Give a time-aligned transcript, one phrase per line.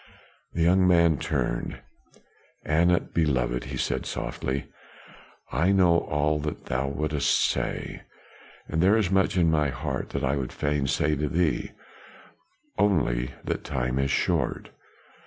[0.53, 1.79] The young man turned.
[2.65, 4.65] "Anat beloved," he said softly,
[5.51, 8.01] "I know all that thou wouldst say;
[8.67, 11.73] and there is much in my heart that I would fain say to thee
[12.79, 14.69] only that the time is short.